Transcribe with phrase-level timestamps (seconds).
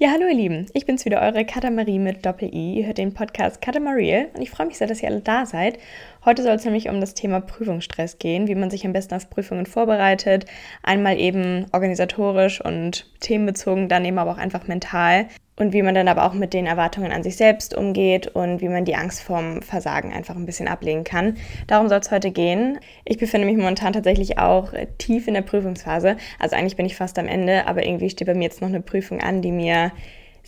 [0.00, 2.74] Ja, hallo ihr Lieben, ich bin's wieder, eure Katamarie mit Doppel-I.
[2.78, 5.76] Ihr hört den Podcast Katamarie und ich freue mich sehr, dass ihr alle da seid.
[6.24, 9.28] Heute soll es nämlich um das Thema Prüfungsstress gehen, wie man sich am besten auf
[9.28, 10.46] Prüfungen vorbereitet.
[10.84, 15.26] Einmal eben organisatorisch und themenbezogen, dann eben aber auch einfach mental
[15.58, 18.68] und wie man dann aber auch mit den Erwartungen an sich selbst umgeht und wie
[18.68, 21.36] man die Angst vorm Versagen einfach ein bisschen ablegen kann.
[21.66, 22.78] Darum soll es heute gehen.
[23.04, 26.16] Ich befinde mich momentan tatsächlich auch tief in der Prüfungsphase.
[26.38, 28.80] Also eigentlich bin ich fast am Ende, aber irgendwie steht bei mir jetzt noch eine
[28.80, 29.92] Prüfung an, die mir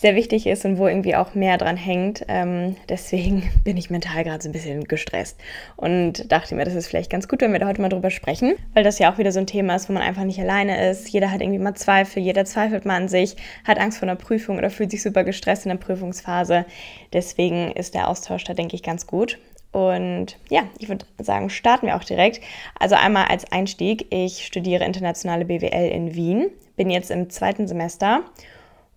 [0.01, 2.25] sehr wichtig ist und wo irgendwie auch mehr dran hängt.
[2.29, 5.38] Ähm, deswegen bin ich mental gerade so ein bisschen gestresst
[5.77, 8.55] und dachte mir, das ist vielleicht ganz gut, wenn wir da heute mal drüber sprechen,
[8.73, 11.11] weil das ja auch wieder so ein Thema ist, wo man einfach nicht alleine ist.
[11.11, 14.56] Jeder hat irgendwie mal Zweifel, jeder zweifelt mal an sich, hat Angst vor einer Prüfung
[14.56, 16.64] oder fühlt sich super gestresst in der Prüfungsphase.
[17.12, 19.39] Deswegen ist der Austausch da, denke ich, ganz gut.
[19.73, 22.41] Und ja, ich würde sagen, starten wir auch direkt.
[22.78, 28.23] Also einmal als Einstieg, ich studiere internationale BWL in Wien, bin jetzt im zweiten Semester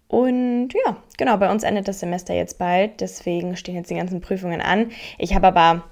[0.07, 4.21] und ja, genau, bei uns endet das Semester jetzt bald, deswegen stehen jetzt die ganzen
[4.21, 4.91] Prüfungen an.
[5.17, 5.83] Ich habe aber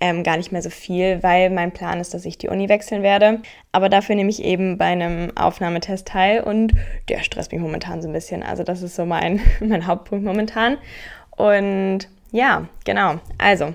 [0.00, 3.02] ähm, gar nicht mehr so viel, weil mein Plan ist, dass ich die Uni wechseln
[3.02, 3.40] werde.
[3.72, 6.72] Aber dafür nehme ich eben bei einem Aufnahmetest teil und
[7.08, 8.42] der stresst mich momentan so ein bisschen.
[8.42, 10.78] Also das ist so mein, mein Hauptpunkt momentan.
[11.30, 13.20] Und ja, genau.
[13.38, 13.74] Also,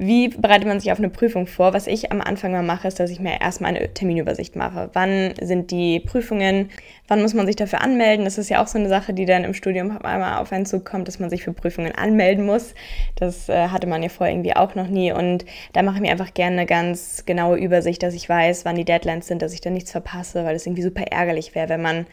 [0.00, 1.74] wie bereitet man sich auf eine Prüfung vor?
[1.74, 4.90] Was ich am Anfang mal mache, ist, dass ich mir erstmal eine Terminübersicht mache.
[4.92, 6.70] Wann sind die Prüfungen?
[7.08, 8.24] Wann muss man sich dafür anmelden?
[8.24, 10.84] Das ist ja auch so eine Sache, die dann im Studium einmal auf einen Zug
[10.84, 12.74] kommt, dass man sich für Prüfungen anmelden muss.
[13.16, 15.10] Das äh, hatte man ja vorher irgendwie auch noch nie.
[15.10, 18.76] Und da mache ich mir einfach gerne eine ganz genaue Übersicht, dass ich weiß, wann
[18.76, 21.82] die Deadlines sind, dass ich da nichts verpasse, weil es irgendwie super ärgerlich wäre, wenn
[21.82, 22.06] man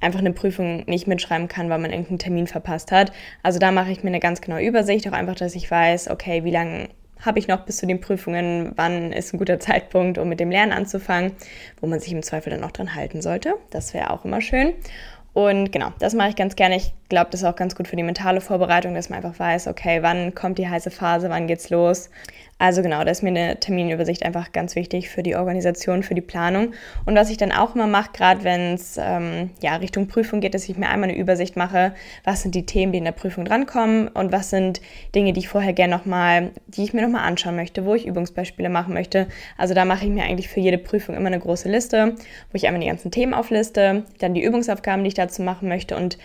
[0.00, 3.10] einfach eine Prüfung nicht mitschreiben kann, weil man irgendeinen Termin verpasst hat.
[3.42, 6.44] Also da mache ich mir eine ganz genaue Übersicht, auch einfach, dass ich weiß, okay,
[6.44, 6.88] wie lange
[7.20, 10.50] habe ich noch bis zu den Prüfungen, wann ist ein guter Zeitpunkt, um mit dem
[10.50, 11.32] Lernen anzufangen,
[11.80, 13.54] wo man sich im Zweifel dann auch dran halten sollte.
[13.70, 14.74] Das wäre auch immer schön.
[15.32, 16.76] Und genau, das mache ich ganz gerne.
[16.76, 19.68] Ich glaube, das ist auch ganz gut für die mentale Vorbereitung, dass man einfach weiß,
[19.68, 22.10] okay, wann kommt die heiße Phase, wann geht's los.
[22.58, 26.22] Also genau, da ist mir eine Terminübersicht einfach ganz wichtig für die Organisation, für die
[26.22, 26.72] Planung.
[27.04, 30.54] Und was ich dann auch immer mache, gerade wenn es ähm, ja, Richtung Prüfung geht,
[30.54, 31.92] dass ich mir einmal eine Übersicht mache,
[32.24, 34.80] was sind die Themen, die in der Prüfung drankommen und was sind
[35.14, 38.70] Dinge, die ich vorher gerne nochmal, die ich mir nochmal anschauen möchte, wo ich Übungsbeispiele
[38.70, 39.26] machen möchte.
[39.58, 42.14] Also da mache ich mir eigentlich für jede Prüfung immer eine große Liste,
[42.50, 45.94] wo ich einmal die ganzen Themen aufliste, dann die Übungsaufgaben, die ich dazu machen möchte
[45.94, 46.16] und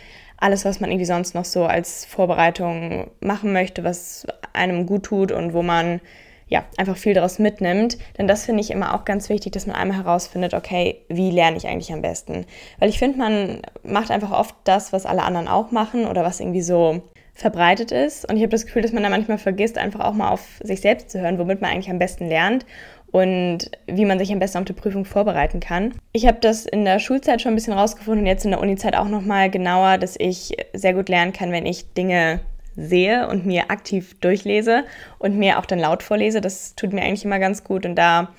[0.41, 5.31] alles, was man irgendwie sonst noch so als Vorbereitung machen möchte, was einem gut tut
[5.31, 6.01] und wo man
[6.47, 7.97] ja, einfach viel daraus mitnimmt.
[8.17, 11.55] Denn das finde ich immer auch ganz wichtig, dass man einmal herausfindet, okay, wie lerne
[11.55, 12.45] ich eigentlich am besten?
[12.79, 16.41] Weil ich finde, man macht einfach oft das, was alle anderen auch machen oder was
[16.41, 17.03] irgendwie so
[17.33, 18.29] verbreitet ist.
[18.29, 20.81] Und ich habe das Gefühl, dass man da manchmal vergisst, einfach auch mal auf sich
[20.81, 22.65] selbst zu hören, womit man eigentlich am besten lernt
[23.11, 25.93] und wie man sich am besten auf die Prüfung vorbereiten kann.
[26.13, 28.95] Ich habe das in der Schulzeit schon ein bisschen rausgefunden und jetzt in der Unizeit
[28.95, 32.39] auch nochmal genauer, dass ich sehr gut lernen kann, wenn ich Dinge
[32.75, 34.85] sehe und mir aktiv durchlese
[35.19, 36.39] und mir auch dann laut vorlese.
[36.39, 38.29] Das tut mir eigentlich immer ganz gut und da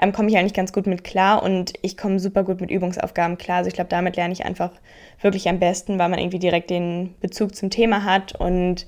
[0.00, 3.38] ähm, komme ich eigentlich ganz gut mit klar und ich komme super gut mit Übungsaufgaben
[3.38, 3.58] klar.
[3.58, 4.70] Also ich glaube, damit lerne ich einfach
[5.22, 8.86] wirklich am besten, weil man irgendwie direkt den Bezug zum Thema hat und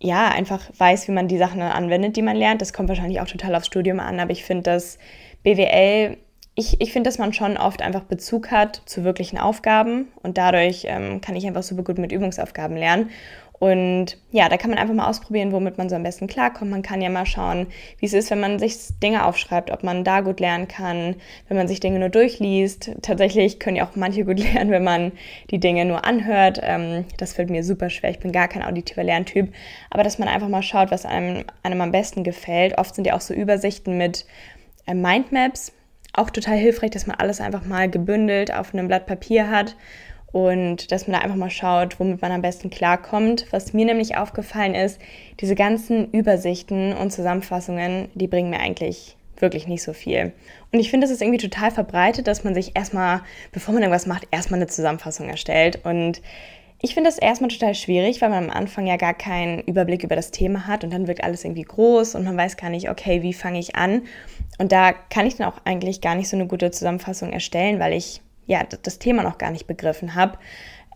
[0.00, 2.60] ja, einfach weiß, wie man die Sachen anwendet, die man lernt.
[2.62, 4.98] Das kommt wahrscheinlich auch total aufs Studium an, aber ich finde, dass
[5.42, 6.16] BWL
[6.58, 10.86] ich, ich finde, dass man schon oft einfach Bezug hat zu wirklichen Aufgaben und dadurch
[10.88, 13.10] ähm, kann ich einfach super gut mit Übungsaufgaben lernen.
[13.58, 16.70] Und ja, da kann man einfach mal ausprobieren, womit man so am besten klarkommt.
[16.70, 17.66] Man kann ja mal schauen,
[17.98, 21.16] wie es ist, wenn man sich Dinge aufschreibt, ob man da gut lernen kann,
[21.48, 22.92] wenn man sich Dinge nur durchliest.
[23.02, 25.12] Tatsächlich können ja auch manche gut lernen, wenn man
[25.50, 26.60] die Dinge nur anhört.
[26.62, 28.10] Ähm, das fällt mir super schwer.
[28.10, 29.52] Ich bin gar kein auditiver Lerntyp.
[29.90, 32.78] Aber dass man einfach mal schaut, was einem, einem am besten gefällt.
[32.78, 34.24] Oft sind ja auch so Übersichten mit
[34.86, 35.72] äh, Mindmaps.
[36.12, 39.74] Auch total hilfreich, dass man alles einfach mal gebündelt auf einem Blatt Papier hat
[40.32, 43.46] und dass man da einfach mal schaut, womit man am besten klarkommt.
[43.50, 45.00] Was mir nämlich aufgefallen ist,
[45.40, 50.32] diese ganzen Übersichten und Zusammenfassungen, die bringen mir eigentlich wirklich nicht so viel.
[50.72, 53.22] Und ich finde, es ist irgendwie total verbreitet, dass man sich erstmal,
[53.52, 55.84] bevor man irgendwas macht, erstmal eine Zusammenfassung erstellt.
[55.84, 56.20] Und
[56.80, 60.16] ich finde das erstmal total schwierig, weil man am Anfang ja gar keinen Überblick über
[60.16, 63.22] das Thema hat und dann wirkt alles irgendwie groß und man weiß gar nicht, okay,
[63.22, 64.02] wie fange ich an?
[64.58, 67.94] Und da kann ich dann auch eigentlich gar nicht so eine gute Zusammenfassung erstellen, weil
[67.94, 70.38] ich ja, das Thema noch gar nicht begriffen habe.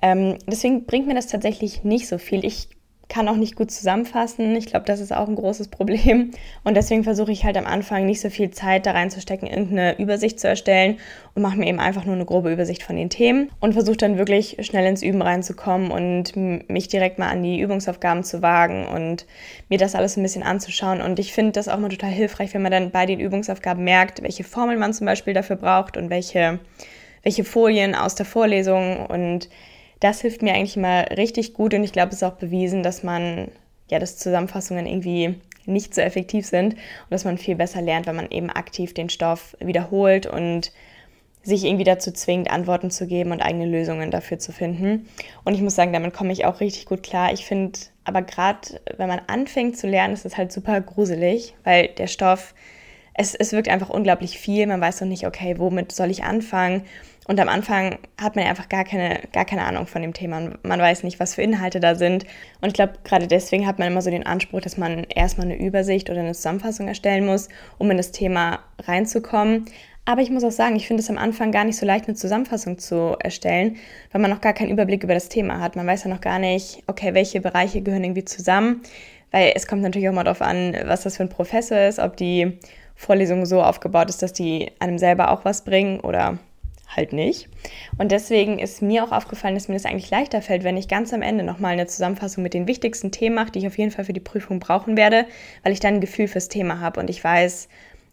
[0.00, 2.44] Ähm, deswegen bringt mir das tatsächlich nicht so viel.
[2.44, 2.68] Ich
[3.12, 4.56] kann auch nicht gut zusammenfassen.
[4.56, 6.30] Ich glaube, das ist auch ein großes Problem.
[6.64, 10.40] Und deswegen versuche ich halt am Anfang nicht so viel Zeit da reinzustecken, irgendeine Übersicht
[10.40, 10.96] zu erstellen
[11.34, 14.16] und mache mir eben einfach nur eine grobe Übersicht von den Themen und versuche dann
[14.16, 16.34] wirklich schnell ins Üben reinzukommen und
[16.70, 19.26] mich direkt mal an die Übungsaufgaben zu wagen und
[19.68, 21.02] mir das alles ein bisschen anzuschauen.
[21.02, 24.22] Und ich finde das auch mal total hilfreich, wenn man dann bei den Übungsaufgaben merkt,
[24.22, 26.60] welche Formeln man zum Beispiel dafür braucht und welche
[27.22, 29.48] welche Folien aus der Vorlesung und
[30.00, 33.04] Das hilft mir eigentlich immer richtig gut und ich glaube, es ist auch bewiesen, dass
[33.04, 33.52] man,
[33.88, 38.16] ja, dass Zusammenfassungen irgendwie nicht so effektiv sind und dass man viel besser lernt, wenn
[38.16, 40.72] man eben aktiv den Stoff wiederholt und
[41.44, 45.08] sich irgendwie dazu zwingt, Antworten zu geben und eigene Lösungen dafür zu finden.
[45.44, 47.32] Und ich muss sagen, damit komme ich auch richtig gut klar.
[47.32, 51.88] Ich finde aber gerade, wenn man anfängt zu lernen, ist es halt super gruselig, weil
[51.88, 52.54] der Stoff,
[53.14, 54.66] es, es wirkt einfach unglaublich viel.
[54.66, 56.82] Man weiß noch nicht, okay, womit soll ich anfangen?
[57.28, 60.40] Und am Anfang hat man einfach gar keine, gar keine Ahnung von dem Thema.
[60.62, 62.24] Man weiß nicht, was für Inhalte da sind.
[62.60, 65.56] Und ich glaube, gerade deswegen hat man immer so den Anspruch, dass man erstmal eine
[65.56, 67.48] Übersicht oder eine Zusammenfassung erstellen muss,
[67.78, 69.66] um in das Thema reinzukommen.
[70.04, 72.16] Aber ich muss auch sagen, ich finde es am Anfang gar nicht so leicht, eine
[72.16, 73.76] Zusammenfassung zu erstellen,
[74.10, 75.76] weil man noch gar keinen Überblick über das Thema hat.
[75.76, 78.82] Man weiß ja noch gar nicht, okay, welche Bereiche gehören irgendwie zusammen,
[79.30, 82.16] weil es kommt natürlich auch mal darauf an, was das für ein Professor ist, ob
[82.16, 82.58] die
[82.96, 86.38] Vorlesung so aufgebaut ist, dass die einem selber auch was bringen oder
[86.96, 87.48] halt nicht.
[87.98, 91.12] Und deswegen ist mir auch aufgefallen, dass mir das eigentlich leichter fällt, wenn ich ganz
[91.12, 94.04] am Ende nochmal eine Zusammenfassung mit den wichtigsten Themen mache, die ich auf jeden Fall
[94.04, 95.26] für die Prüfung brauchen werde,
[95.62, 97.68] weil ich dann ein Gefühl fürs Thema habe und ich weiß,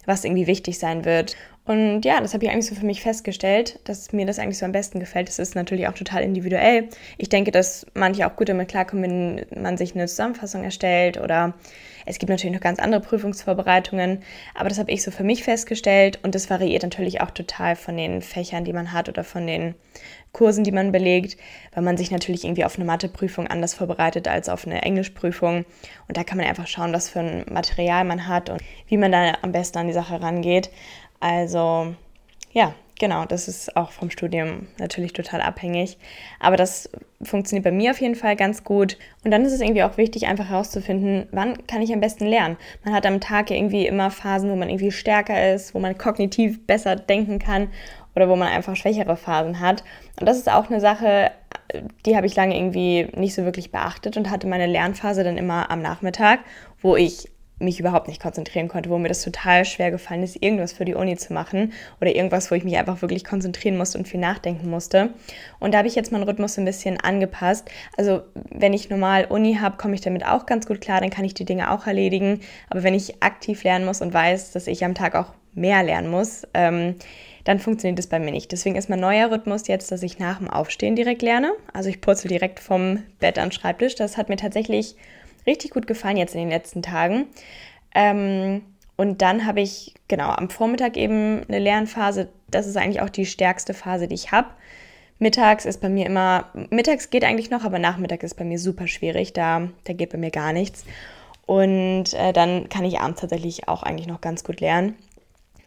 [0.05, 1.35] was irgendwie wichtig sein wird.
[1.69, 4.65] Und ja, das habe ich eigentlich so für mich festgestellt, dass mir das eigentlich so
[4.65, 5.27] am besten gefällt.
[5.27, 6.89] Das ist natürlich auch total individuell.
[7.19, 11.53] Ich denke, dass manche auch gut damit klarkommen, wenn man sich eine Zusammenfassung erstellt oder
[12.07, 14.23] es gibt natürlich noch ganz andere Prüfungsvorbereitungen,
[14.55, 17.97] aber das habe ich so für mich festgestellt und das variiert natürlich auch total von
[17.97, 19.75] den Fächern, die man hat oder von den
[20.31, 21.37] Kursen, die man belegt,
[21.73, 25.65] weil man sich natürlich irgendwie auf eine Matheprüfung anders vorbereitet als auf eine Englischprüfung.
[26.07, 29.11] Und da kann man einfach schauen, was für ein Material man hat und wie man
[29.11, 30.69] da am besten an die Sache rangeht.
[31.19, 31.95] Also
[32.51, 35.97] ja, genau, das ist auch vom Studium natürlich total abhängig.
[36.39, 36.89] Aber das
[37.21, 38.97] funktioniert bei mir auf jeden Fall ganz gut.
[39.23, 42.57] Und dann ist es irgendwie auch wichtig, einfach herauszufinden, wann kann ich am besten lernen.
[42.83, 45.97] Man hat am Tag ja irgendwie immer Phasen, wo man irgendwie stärker ist, wo man
[45.97, 47.69] kognitiv besser denken kann
[48.15, 49.83] oder wo man einfach schwächere Phasen hat.
[50.19, 51.31] Und das ist auch eine Sache,
[52.05, 55.69] die habe ich lange irgendwie nicht so wirklich beachtet und hatte meine Lernphase dann immer
[55.69, 56.39] am Nachmittag,
[56.81, 57.29] wo ich
[57.59, 60.95] mich überhaupt nicht konzentrieren konnte, wo mir das total schwer gefallen ist, irgendwas für die
[60.95, 64.69] Uni zu machen oder irgendwas, wo ich mich einfach wirklich konzentrieren musste und viel nachdenken
[64.69, 65.09] musste.
[65.59, 67.69] Und da habe ich jetzt meinen Rhythmus ein bisschen angepasst.
[67.97, 71.25] Also wenn ich normal Uni habe, komme ich damit auch ganz gut klar, dann kann
[71.25, 72.41] ich die Dinge auch erledigen.
[72.69, 76.09] Aber wenn ich aktiv lernen muss und weiß, dass ich am Tag auch mehr lernen
[76.09, 76.95] muss, ähm,
[77.43, 78.51] dann funktioniert das bei mir nicht.
[78.51, 81.51] Deswegen ist mein neuer Rhythmus jetzt, dass ich nach dem Aufstehen direkt lerne.
[81.73, 83.95] Also ich purzel direkt vom Bett an den Schreibtisch.
[83.95, 84.95] Das hat mir tatsächlich
[85.45, 87.27] richtig gut gefallen jetzt in den letzten Tagen.
[87.93, 88.61] Ähm,
[88.97, 92.29] und dann habe ich, genau, am Vormittag eben eine Lernphase.
[92.51, 94.49] Das ist eigentlich auch die stärkste Phase, die ich habe.
[95.19, 98.87] Mittags ist bei mir immer, mittags geht eigentlich noch, aber Nachmittag ist bei mir super
[98.87, 99.33] schwierig.
[99.33, 100.85] Da, da geht bei mir gar nichts.
[101.45, 104.95] Und äh, dann kann ich abends tatsächlich auch eigentlich noch ganz gut lernen.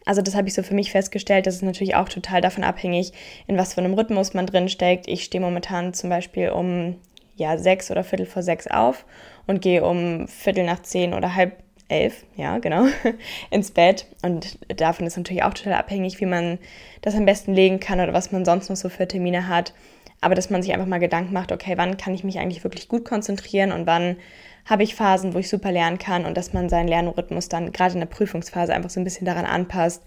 [0.05, 1.47] Also das habe ich so für mich festgestellt.
[1.47, 3.13] Das ist natürlich auch total davon abhängig,
[3.47, 5.07] in was für einem Rhythmus man drin steckt.
[5.07, 6.95] Ich stehe momentan zum Beispiel um
[7.35, 9.05] ja, sechs oder Viertel vor sechs auf
[9.47, 12.85] und gehe um Viertel nach zehn oder halb elf, ja, genau,
[13.51, 14.07] ins Bett.
[14.21, 16.59] Und davon ist natürlich auch total abhängig, wie man
[17.01, 19.73] das am besten legen kann oder was man sonst noch so für Termine hat.
[20.21, 22.87] Aber dass man sich einfach mal Gedanken macht, okay, wann kann ich mich eigentlich wirklich
[22.87, 24.17] gut konzentrieren und wann
[24.65, 27.95] habe ich Phasen, wo ich super lernen kann und dass man seinen Lernrhythmus dann gerade
[27.95, 30.03] in der Prüfungsphase einfach so ein bisschen daran anpasst,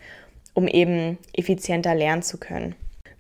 [0.55, 2.75] um eben effizienter lernen zu können.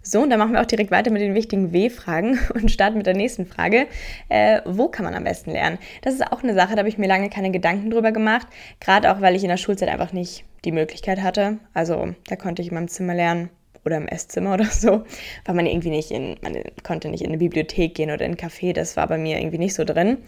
[0.08, 3.06] So, und dann machen wir auch direkt weiter mit den wichtigen W-Fragen und starten mit
[3.06, 3.88] der nächsten Frage.
[4.28, 5.78] Äh, wo kann man am besten lernen?
[6.02, 8.46] Das ist auch eine Sache, da habe ich mir lange keine Gedanken drüber gemacht.
[8.78, 11.58] Gerade auch, weil ich in der Schulzeit einfach nicht die Möglichkeit hatte.
[11.74, 13.50] Also da konnte ich in meinem Zimmer lernen
[13.84, 15.02] oder im Esszimmer oder so,
[15.44, 18.36] weil man irgendwie nicht in, man konnte nicht in eine Bibliothek gehen oder in ein
[18.36, 20.18] Café, das war bei mir irgendwie nicht so drin.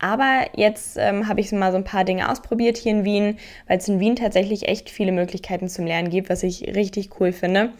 [0.00, 3.78] Aber jetzt ähm, habe ich mal so ein paar Dinge ausprobiert hier in Wien, weil
[3.78, 7.74] es in Wien tatsächlich echt viele Möglichkeiten zum Lernen gibt, was ich richtig cool finde.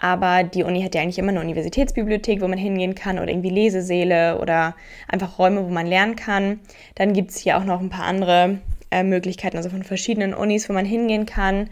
[0.00, 3.50] Aber die Uni hat ja eigentlich immer eine Universitätsbibliothek, wo man hingehen kann oder irgendwie
[3.50, 4.74] Lesesäle oder
[5.08, 6.60] einfach Räume, wo man lernen kann.
[6.94, 8.58] Dann gibt es hier auch noch ein paar andere
[8.90, 11.68] äh, Möglichkeiten, also von verschiedenen Unis, wo man hingehen kann.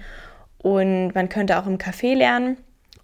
[0.58, 2.58] Und man könnte auch im Café lernen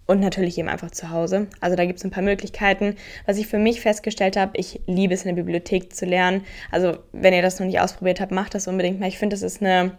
[0.05, 1.47] und natürlich eben einfach zu Hause.
[1.59, 2.95] Also da gibt es ein paar Möglichkeiten.
[3.25, 6.43] Was ich für mich festgestellt habe, ich liebe es in der Bibliothek zu lernen.
[6.69, 9.07] Also wenn ihr das noch nicht ausprobiert habt, macht das unbedingt mal.
[9.07, 9.97] Ich finde, das ist eine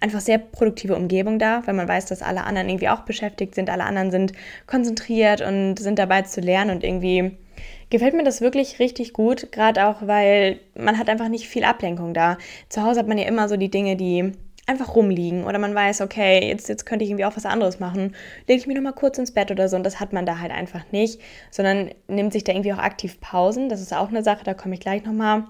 [0.00, 3.70] einfach sehr produktive Umgebung da, weil man weiß, dass alle anderen irgendwie auch beschäftigt sind,
[3.70, 4.32] alle anderen sind
[4.66, 7.36] konzentriert und sind dabei zu lernen und irgendwie
[7.90, 12.14] gefällt mir das wirklich richtig gut, gerade auch, weil man hat einfach nicht viel Ablenkung
[12.14, 12.36] da.
[12.68, 14.32] Zu Hause hat man ja immer so die Dinge, die
[14.66, 18.16] einfach rumliegen oder man weiß, okay, jetzt, jetzt könnte ich irgendwie auch was anderes machen,
[18.48, 20.50] lege ich mich nochmal kurz ins Bett oder so und das hat man da halt
[20.50, 21.20] einfach nicht,
[21.52, 24.74] sondern nimmt sich da irgendwie auch aktiv Pausen, das ist auch eine Sache, da komme
[24.74, 25.44] ich gleich nochmal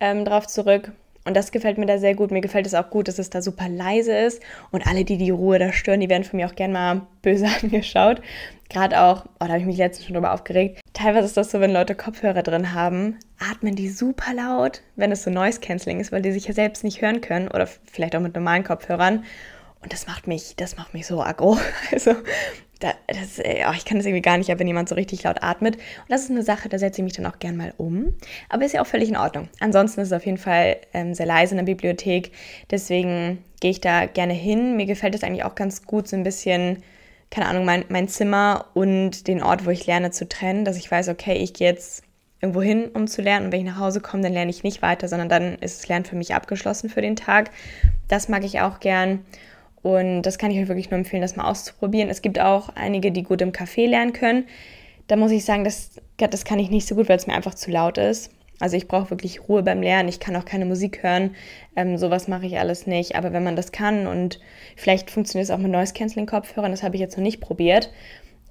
[0.00, 0.92] ähm, drauf zurück.
[1.28, 2.30] Und das gefällt mir da sehr gut.
[2.30, 4.42] Mir gefällt es auch gut, dass es da super leise ist.
[4.70, 7.46] Und alle, die die Ruhe da stören, die werden von mir auch gerne mal böse
[7.62, 8.22] angeschaut.
[8.70, 11.60] Gerade auch, oh, da habe ich mich letztens schon drüber aufgeregt, teilweise ist das so,
[11.60, 16.12] wenn Leute Kopfhörer drin haben, atmen die super laut, wenn es so Noise Cancelling ist,
[16.12, 19.24] weil die sich ja selbst nicht hören können oder vielleicht auch mit normalen Kopfhörern.
[19.82, 21.58] Und das macht mich, das macht mich so aggro.
[21.92, 22.14] Also,
[22.78, 25.76] das, oh, ich kann das irgendwie gar nicht ab, wenn jemand so richtig laut atmet.
[25.76, 28.14] Und das ist eine Sache, da setze ich mich dann auch gern mal um.
[28.48, 29.48] Aber ist ja auch völlig in Ordnung.
[29.60, 32.32] Ansonsten ist es auf jeden Fall ähm, sehr leise in der Bibliothek.
[32.70, 34.76] Deswegen gehe ich da gerne hin.
[34.76, 36.82] Mir gefällt es eigentlich auch ganz gut, so ein bisschen,
[37.30, 40.64] keine Ahnung, mein, mein Zimmer und den Ort, wo ich lerne, zu trennen.
[40.64, 42.04] Dass ich weiß, okay, ich gehe jetzt
[42.40, 43.46] irgendwo hin, um zu lernen.
[43.46, 45.88] Und wenn ich nach Hause komme, dann lerne ich nicht weiter, sondern dann ist das
[45.88, 47.50] Lernen für mich abgeschlossen für den Tag.
[48.06, 49.24] Das mag ich auch gern.
[49.82, 52.10] Und das kann ich euch wirklich nur empfehlen, das mal auszuprobieren.
[52.10, 54.44] Es gibt auch einige, die gut im Café lernen können.
[55.06, 57.54] Da muss ich sagen, das, das kann ich nicht so gut, weil es mir einfach
[57.54, 58.30] zu laut ist.
[58.60, 60.08] Also ich brauche wirklich Ruhe beim Lernen.
[60.08, 61.36] Ich kann auch keine Musik hören.
[61.76, 63.14] Ähm, sowas mache ich alles nicht.
[63.14, 64.40] Aber wenn man das kann und
[64.76, 67.90] vielleicht funktioniert es auch mit Noise Cancelling Kopfhörern, das habe ich jetzt noch nicht probiert.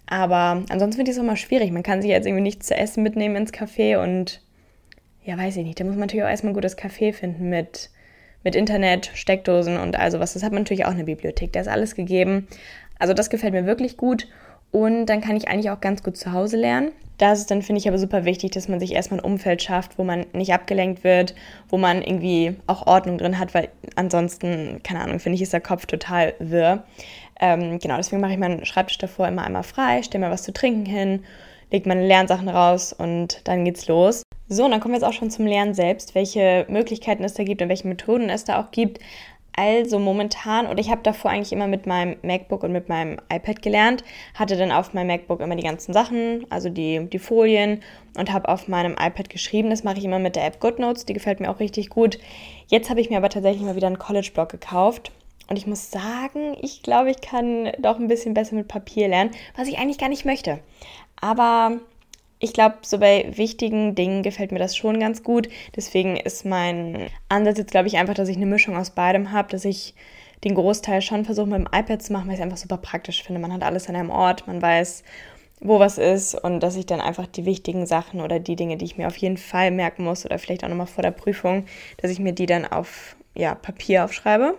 [0.08, 1.72] Aber ansonsten finde ich es auch mal schwierig.
[1.72, 4.42] Man kann sich jetzt irgendwie nichts zu essen mitnehmen ins Café und
[5.26, 5.78] ja, weiß ich nicht.
[5.78, 7.90] Da muss man natürlich auch erstmal ein gutes Café finden mit
[8.48, 10.32] mit Internet, Steckdosen und all sowas.
[10.32, 12.48] Das hat man natürlich auch eine Bibliothek, da ist alles gegeben.
[12.98, 14.26] Also das gefällt mir wirklich gut
[14.72, 16.94] und dann kann ich eigentlich auch ganz gut zu Hause lernen.
[17.18, 19.98] Da ist dann, finde ich, aber super wichtig, dass man sich erstmal ein Umfeld schafft,
[19.98, 21.36] wo man nicht abgelenkt wird,
[21.68, 25.60] wo man irgendwie auch Ordnung drin hat, weil ansonsten, keine Ahnung, finde ich, ist der
[25.60, 26.86] Kopf total wirr.
[27.42, 30.54] Ähm, genau, deswegen mache ich meinen Schreibtisch davor immer einmal frei, stelle mir was zu
[30.54, 31.26] trinken hin,
[31.70, 34.24] lege meine Lernsachen raus und dann geht's los.
[34.50, 37.44] So, und dann kommen wir jetzt auch schon zum Lernen selbst, welche Möglichkeiten es da
[37.44, 39.00] gibt und welche Methoden es da auch gibt.
[39.60, 43.64] Also momentan, oder ich habe davor eigentlich immer mit meinem MacBook und mit meinem iPad
[43.64, 44.04] gelernt,
[44.36, 47.82] hatte dann auf meinem MacBook immer die ganzen Sachen, also die, die Folien
[48.16, 49.72] und habe auf meinem iPad geschrieben.
[49.72, 52.20] Das mache ich immer mit der App GoodNotes, die gefällt mir auch richtig gut.
[52.68, 55.12] Jetzt habe ich mir aber tatsächlich mal wieder einen College-Blog gekauft.
[55.50, 59.32] Und ich muss sagen, ich glaube, ich kann doch ein bisschen besser mit Papier lernen,
[59.56, 60.60] was ich eigentlich gar nicht möchte.
[61.20, 61.80] Aber
[62.40, 65.50] ich glaube, so bei wichtigen Dingen gefällt mir das schon ganz gut.
[65.76, 69.50] Deswegen ist mein Ansatz jetzt, glaube ich, einfach, dass ich eine Mischung aus beidem habe,
[69.50, 69.96] dass ich
[70.44, 73.24] den Großteil schon versuche mit dem iPad zu machen, weil ich es einfach super praktisch
[73.24, 73.42] finde.
[73.42, 75.04] Man hat alles an einem Ort, man weiß,
[75.60, 78.86] wo was ist und dass ich dann einfach die wichtigen Sachen oder die Dinge, die
[78.86, 81.66] ich mir auf jeden Fall merken muss oder vielleicht auch nochmal vor der Prüfung,
[81.98, 84.56] dass ich mir die dann auf ja, Papier aufschreibe,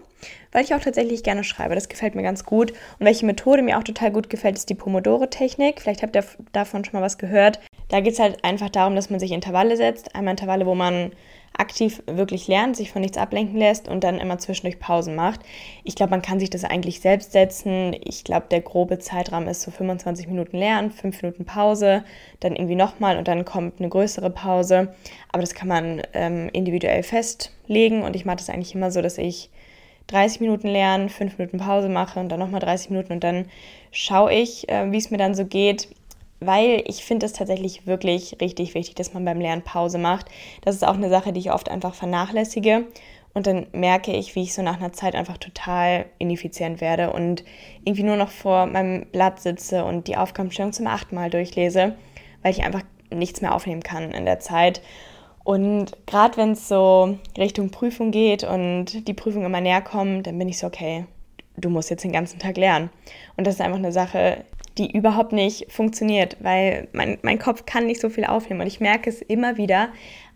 [0.52, 1.74] weil ich auch tatsächlich gerne schreibe.
[1.74, 2.72] Das gefällt mir ganz gut.
[2.98, 5.80] Und welche Methode mir auch total gut gefällt, ist die Pomodoro-Technik.
[5.80, 7.60] Vielleicht habt ihr davon schon mal was gehört.
[7.88, 10.14] Da geht es halt einfach darum, dass man sich Intervalle setzt.
[10.14, 11.12] Einmal Intervalle, wo man
[11.58, 15.40] aktiv wirklich lernt, sich von nichts ablenken lässt und dann immer zwischendurch Pausen macht.
[15.82, 17.96] Ich glaube, man kann sich das eigentlich selbst setzen.
[18.04, 22.04] Ich glaube, der grobe Zeitrahmen ist so 25 Minuten Lernen, 5 Minuten Pause,
[22.40, 24.94] dann irgendwie nochmal und dann kommt eine größere Pause.
[25.32, 29.18] Aber das kann man ähm, individuell festlegen und ich mache das eigentlich immer so, dass
[29.18, 29.50] ich
[30.06, 33.46] 30 Minuten lernen, 5 Minuten Pause mache und dann nochmal 30 Minuten und dann
[33.90, 35.88] schaue ich, äh, wie es mir dann so geht
[36.40, 40.26] weil ich finde es tatsächlich wirklich richtig wichtig, dass man beim Lernen Pause macht.
[40.62, 42.86] Das ist auch eine Sache, die ich oft einfach vernachlässige.
[43.34, 47.44] Und dann merke ich, wie ich so nach einer Zeit einfach total ineffizient werde und
[47.84, 51.94] irgendwie nur noch vor meinem Blatt sitze und die Aufgabenstellung zum achten Mal durchlese,
[52.42, 54.80] weil ich einfach nichts mehr aufnehmen kann in der Zeit.
[55.44, 60.38] Und gerade wenn es so Richtung Prüfung geht und die Prüfung immer näher kommt, dann
[60.38, 61.06] bin ich so, okay,
[61.56, 62.90] du musst jetzt den ganzen Tag lernen.
[63.36, 64.44] Und das ist einfach eine Sache,
[64.78, 68.80] die überhaupt nicht funktioniert, weil mein, mein Kopf kann nicht so viel aufnehmen und ich
[68.80, 69.88] merke es immer wieder,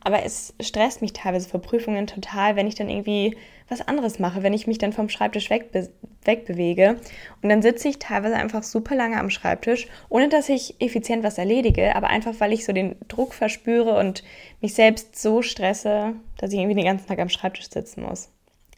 [0.05, 3.37] aber es stresst mich teilweise vor Prüfungen total, wenn ich dann irgendwie
[3.69, 5.89] was anderes mache, wenn ich mich dann vom Schreibtisch wegbe
[6.25, 7.01] wegbewege.
[7.43, 11.39] Und dann sitze ich teilweise einfach super lange am Schreibtisch, ohne dass ich effizient was
[11.39, 14.23] erledige, aber einfach, weil ich so den Druck verspüre und
[14.61, 18.29] mich selbst so stresse, dass ich irgendwie den ganzen Tag am Schreibtisch sitzen muss.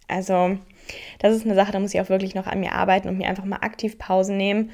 [0.09, 0.59] Also,
[1.19, 3.29] das ist eine Sache, da muss ich auch wirklich noch an mir arbeiten und mir
[3.29, 4.71] einfach mal aktiv Pausen nehmen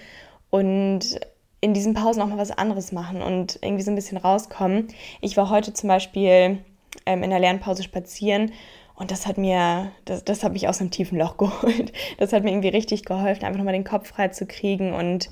[0.50, 1.21] und
[1.61, 4.88] in diesen Pausen auch mal was anderes machen und irgendwie so ein bisschen rauskommen.
[5.21, 6.59] Ich war heute zum Beispiel
[7.07, 8.52] ähm, in der Lernpause spazieren
[8.95, 11.92] und das hat mir, das, das hat mich aus einem tiefen Loch geholt.
[12.19, 15.30] Das hat mir irgendwie richtig geholfen, einfach nochmal den Kopf frei zu kriegen und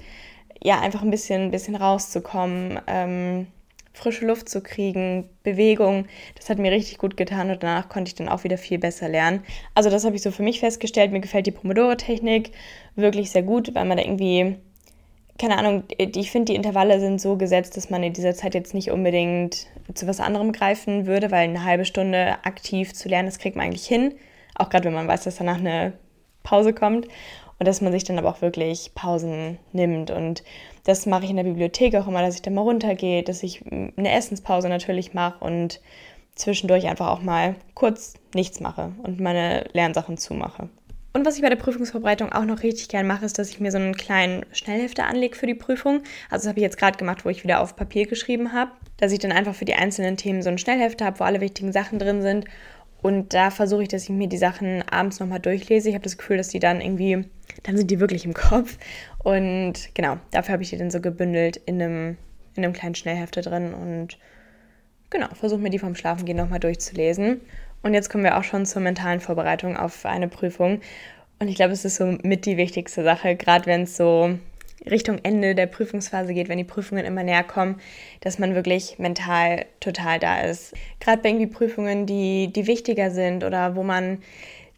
[0.62, 3.46] ja, einfach ein bisschen, bisschen rauszukommen, ähm,
[3.92, 6.06] frische Luft zu kriegen, Bewegung.
[6.36, 9.08] Das hat mir richtig gut getan und danach konnte ich dann auch wieder viel besser
[9.08, 9.42] lernen.
[9.74, 11.12] Also das habe ich so für mich festgestellt.
[11.12, 12.52] Mir gefällt die Pomodoro-Technik
[12.96, 14.56] wirklich sehr gut, weil man da irgendwie
[15.38, 18.74] keine Ahnung, ich finde, die Intervalle sind so gesetzt, dass man in dieser Zeit jetzt
[18.74, 23.38] nicht unbedingt zu was anderem greifen würde, weil eine halbe Stunde aktiv zu lernen, das
[23.38, 24.14] kriegt man eigentlich hin.
[24.56, 25.92] Auch gerade wenn man weiß, dass danach eine
[26.42, 27.06] Pause kommt.
[27.60, 30.12] Und dass man sich dann aber auch wirklich Pausen nimmt.
[30.12, 30.44] Und
[30.84, 33.64] das mache ich in der Bibliothek auch immer, dass ich dann mal runtergehe, dass ich
[33.70, 35.80] eine Essenspause natürlich mache und
[36.36, 40.68] zwischendurch einfach auch mal kurz nichts mache und meine Lernsachen zumache.
[41.18, 43.72] Und was ich bei der Prüfungsvorbereitung auch noch richtig gern mache, ist, dass ich mir
[43.72, 46.02] so einen kleinen Schnellhefter anlege für die Prüfung.
[46.30, 48.70] Also das habe ich jetzt gerade gemacht, wo ich wieder auf Papier geschrieben habe.
[48.98, 51.72] Dass ich dann einfach für die einzelnen Themen so einen Schnellhefter habe, wo alle wichtigen
[51.72, 52.44] Sachen drin sind.
[53.02, 55.88] Und da versuche ich, dass ich mir die Sachen abends nochmal durchlese.
[55.88, 57.24] Ich habe das Gefühl, dass die dann irgendwie,
[57.64, 58.78] dann sind die wirklich im Kopf.
[59.18, 62.16] Und genau, dafür habe ich die dann so gebündelt in einem,
[62.54, 63.74] in einem kleinen Schnellhefter drin.
[63.74, 64.18] Und
[65.10, 67.40] genau, versuche mir die vom Schlafengehen nochmal durchzulesen.
[67.88, 70.82] Und jetzt kommen wir auch schon zur mentalen Vorbereitung auf eine Prüfung.
[71.38, 74.38] Und ich glaube, es ist so mit die wichtigste Sache, gerade wenn es so
[74.84, 77.80] Richtung Ende der Prüfungsphase geht, wenn die Prüfungen immer näher kommen,
[78.20, 80.74] dass man wirklich mental total da ist.
[81.00, 84.18] Gerade bei irgendwie Prüfungen, die, die wichtiger sind oder wo man,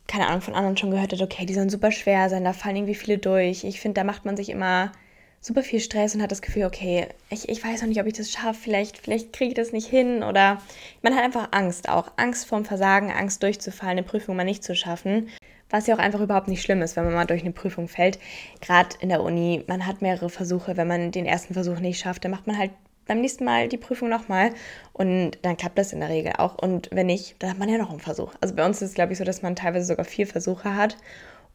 [0.07, 2.76] keine Ahnung, von anderen schon gehört hat, okay, die sollen super schwer sein, da fallen
[2.76, 3.64] irgendwie viele durch.
[3.64, 4.93] Ich finde, da macht man sich immer
[5.40, 8.12] super viel Stress und hat das Gefühl, okay, ich, ich weiß noch nicht, ob ich
[8.12, 10.61] das schaffe, vielleicht, vielleicht kriege ich das nicht hin oder
[11.02, 12.12] man hat einfach Angst auch.
[12.16, 15.28] Angst vorm Versagen, Angst durchzufallen, eine Prüfung mal nicht zu schaffen.
[15.70, 18.18] Was ja auch einfach überhaupt nicht schlimm ist, wenn man mal durch eine Prüfung fällt.
[18.61, 20.76] Gerade in der Uni, man hat mehrere Versuche.
[20.76, 22.73] Wenn man den ersten Versuch nicht schafft, dann macht man halt
[23.06, 24.50] beim nächsten Mal die Prüfung nochmal
[24.92, 26.59] und dann klappt das in der Regel auch.
[26.59, 28.35] Und wenn nicht, dann hat man ja noch einen Versuch.
[28.40, 30.97] Also bei uns ist es, glaube ich, so, dass man teilweise sogar vier Versuche hat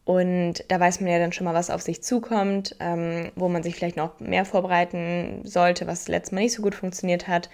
[0.05, 3.63] und da weiß man ja dann schon mal, was auf sich zukommt, ähm, wo man
[3.63, 7.50] sich vielleicht noch mehr vorbereiten sollte, was letztes Mal nicht so gut funktioniert hat.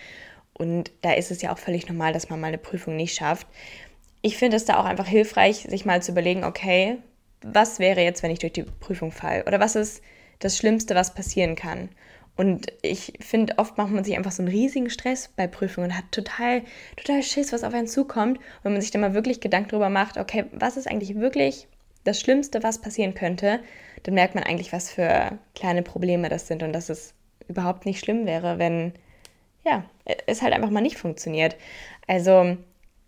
[0.54, 3.48] Und da ist es ja auch völlig normal, dass man mal eine Prüfung nicht schafft.
[4.22, 6.98] Ich finde es da auch einfach hilfreich, sich mal zu überlegen, okay,
[7.42, 9.46] was wäre jetzt, wenn ich durch die Prüfung falle?
[9.46, 10.04] Oder was ist
[10.40, 11.90] das Schlimmste, was passieren kann?
[12.36, 16.12] Und ich finde, oft macht man sich einfach so einen riesigen Stress bei Prüfungen, hat
[16.12, 16.64] total,
[16.98, 18.38] total Schiss, was auf einen zukommt.
[18.40, 21.68] Und wenn man sich dann mal wirklich Gedanken darüber macht, okay, was ist eigentlich wirklich
[22.04, 23.60] das Schlimmste, was passieren könnte,
[24.04, 27.14] dann merkt man eigentlich, was für kleine Probleme das sind und dass es
[27.48, 28.94] überhaupt nicht schlimm wäre, wenn
[29.64, 29.86] ja,
[30.26, 31.56] es halt einfach mal nicht funktioniert.
[32.08, 32.58] Also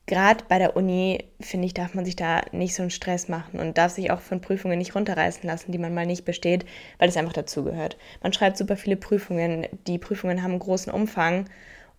[0.05, 3.59] gerade bei der Uni, finde ich, darf man sich da nicht so einen Stress machen
[3.59, 6.65] und darf sich auch von Prüfungen nicht runterreißen lassen, die man mal nicht besteht,
[7.00, 7.97] weil es einfach dazugehört.
[8.21, 11.50] Man schreibt super viele Prüfungen, die Prüfungen haben einen großen Umfang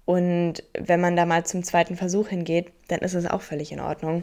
[0.04, 3.80] und wenn man da mal zum zweiten Versuch hingeht, dann ist es auch völlig in
[3.80, 4.22] Ordnung.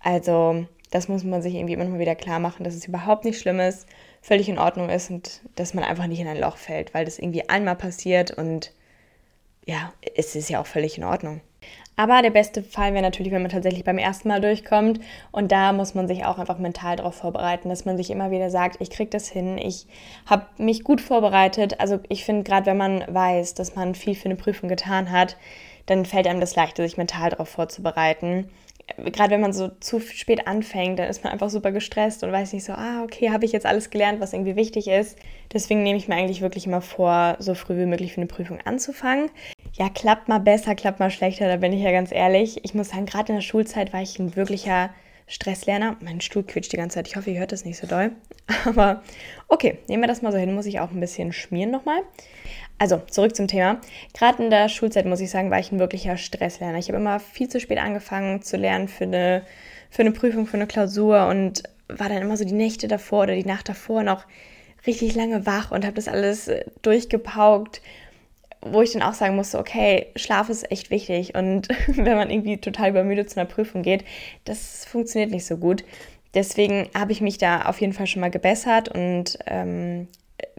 [0.00, 3.40] Also das muss man sich irgendwie immer mal wieder klar machen, dass es überhaupt nicht
[3.40, 3.86] schlimm ist,
[4.20, 7.18] völlig in Ordnung ist und dass man einfach nicht in ein Loch fällt, weil das
[7.18, 8.72] irgendwie einmal passiert und
[9.66, 11.40] ja, es ist ja auch völlig in Ordnung.
[11.96, 14.98] Aber der beste Fall wäre natürlich, wenn man tatsächlich beim ersten Mal durchkommt.
[15.30, 18.50] Und da muss man sich auch einfach mental darauf vorbereiten, dass man sich immer wieder
[18.50, 19.86] sagt, ich kriege das hin, ich
[20.26, 21.80] habe mich gut vorbereitet.
[21.80, 25.36] Also ich finde, gerade wenn man weiß, dass man viel für eine Prüfung getan hat,
[25.86, 28.48] dann fällt einem das leichter, sich mental darauf vorzubereiten
[28.96, 32.52] gerade wenn man so zu spät anfängt, dann ist man einfach super gestresst und weiß
[32.52, 35.18] nicht so, ah, okay, habe ich jetzt alles gelernt, was irgendwie wichtig ist.
[35.52, 38.58] Deswegen nehme ich mir eigentlich wirklich immer vor, so früh wie möglich für eine Prüfung
[38.64, 39.30] anzufangen.
[39.78, 42.64] Ja, klappt mal besser, klappt mal schlechter, da bin ich ja ganz ehrlich.
[42.64, 44.90] Ich muss sagen, gerade in der Schulzeit war ich ein wirklicher
[45.32, 45.96] Stresslerner.
[46.00, 47.08] Mein Stuhl quietscht die ganze Zeit.
[47.08, 48.12] Ich hoffe, ihr hört das nicht so doll.
[48.66, 49.02] Aber
[49.48, 50.54] okay, nehmen wir das mal so hin.
[50.54, 52.02] Muss ich auch ein bisschen schmieren nochmal.
[52.78, 53.80] Also, zurück zum Thema.
[54.12, 56.78] Gerade in der Schulzeit, muss ich sagen, war ich ein wirklicher Stresslerner.
[56.78, 59.44] Ich habe immer viel zu spät angefangen zu lernen für eine,
[59.88, 63.34] für eine Prüfung, für eine Klausur und war dann immer so die Nächte davor oder
[63.34, 64.26] die Nacht davor noch
[64.86, 67.80] richtig lange wach und habe das alles äh, durchgepaukt,
[68.62, 72.58] wo ich dann auch sagen musste, okay, Schlaf ist echt wichtig und wenn man irgendwie
[72.58, 74.04] total übermüdet zu einer Prüfung geht,
[74.44, 75.84] das funktioniert nicht so gut.
[76.34, 80.08] Deswegen habe ich mich da auf jeden Fall schon mal gebessert und ähm,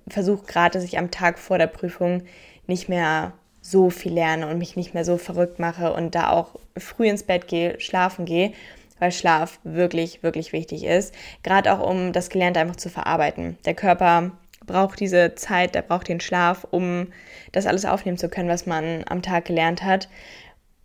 [0.07, 2.23] versuche gerade, dass ich am Tag vor der Prüfung
[2.67, 6.59] nicht mehr so viel lerne und mich nicht mehr so verrückt mache und da auch
[6.77, 8.51] früh ins Bett gehe, schlafen gehe,
[8.99, 11.15] weil Schlaf wirklich, wirklich wichtig ist.
[11.41, 13.57] Gerade auch, um das Gelernte einfach zu verarbeiten.
[13.65, 14.31] Der Körper
[14.65, 17.07] braucht diese Zeit, der braucht den Schlaf, um
[17.51, 20.09] das alles aufnehmen zu können, was man am Tag gelernt hat.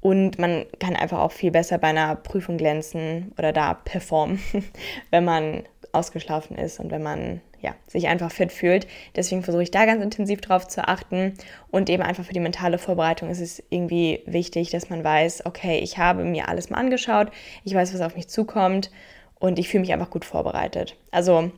[0.01, 4.41] Und man kann einfach auch viel besser bei einer Prüfung glänzen oder da performen,
[5.11, 8.87] wenn man ausgeschlafen ist und wenn man ja, sich einfach fit fühlt.
[9.17, 11.35] Deswegen versuche ich da ganz intensiv drauf zu achten
[11.71, 15.79] und eben einfach für die mentale Vorbereitung ist es irgendwie wichtig, dass man weiß, okay,
[15.81, 17.33] ich habe mir alles mal angeschaut,
[17.65, 18.91] ich weiß, was auf mich zukommt
[19.35, 20.97] und ich fühle mich einfach gut vorbereitet.
[21.11, 21.51] Also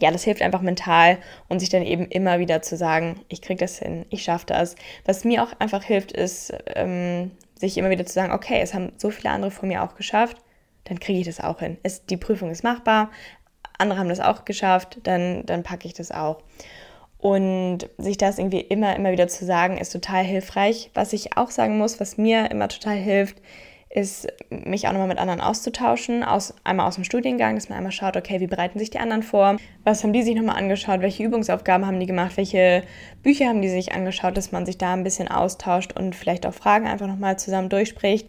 [0.00, 3.60] ja, das hilft einfach mental und sich dann eben immer wieder zu sagen, ich kriege
[3.60, 4.76] das hin, ich schaffe das.
[5.04, 8.92] Was mir auch einfach hilft, ist, ähm, sich immer wieder zu sagen, okay, es haben
[8.96, 10.38] so viele andere vor mir auch geschafft,
[10.84, 11.78] dann kriege ich das auch hin.
[11.82, 13.10] Es, die Prüfung ist machbar,
[13.78, 16.42] andere haben das auch geschafft, dann, dann packe ich das auch.
[17.18, 20.90] Und sich das irgendwie immer, immer wieder zu sagen, ist total hilfreich.
[20.92, 23.40] Was ich auch sagen muss, was mir immer total hilft,
[23.94, 26.24] ist, mich auch nochmal mit anderen auszutauschen.
[26.24, 29.22] Aus, einmal aus dem Studiengang, dass man einmal schaut, okay, wie bereiten sich die anderen
[29.22, 29.56] vor?
[29.84, 31.00] Was haben die sich nochmal angeschaut?
[31.00, 32.36] Welche Übungsaufgaben haben die gemacht?
[32.36, 32.82] Welche
[33.22, 34.36] Bücher haben die sich angeschaut?
[34.36, 38.28] Dass man sich da ein bisschen austauscht und vielleicht auch Fragen einfach nochmal zusammen durchspricht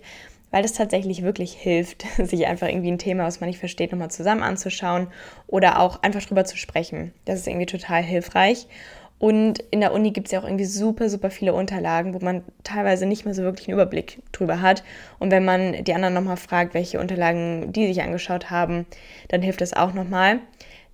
[0.52, 4.10] weil das tatsächlich wirklich hilft, sich einfach irgendwie ein Thema, was man nicht versteht, nochmal
[4.10, 5.08] zusammen anzuschauen
[5.48, 7.14] oder auch einfach drüber zu sprechen.
[7.26, 8.68] Das ist irgendwie total hilfreich.
[9.18, 12.44] Und in der Uni gibt es ja auch irgendwie super, super viele Unterlagen, wo man
[12.64, 14.84] teilweise nicht mehr so wirklich einen Überblick drüber hat.
[15.20, 18.86] Und wenn man die anderen nochmal fragt, welche Unterlagen die sich angeschaut haben,
[19.30, 20.40] dann hilft das auch nochmal.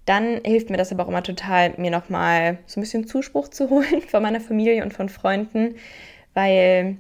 [0.06, 3.70] Dann hilft mir das aber auch immer total, mir nochmal so ein bisschen Zuspruch zu
[3.72, 5.76] holen von meiner Familie und von Freunden,
[6.34, 6.98] weil